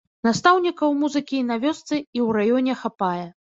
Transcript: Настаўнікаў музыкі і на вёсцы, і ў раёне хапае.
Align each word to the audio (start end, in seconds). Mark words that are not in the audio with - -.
Настаўнікаў 0.27 0.95
музыкі 1.01 1.35
і 1.41 1.43
на 1.51 1.59
вёсцы, 1.67 1.89
і 1.91 2.19
ў 2.25 2.27
раёне 2.41 2.79
хапае. 2.83 3.25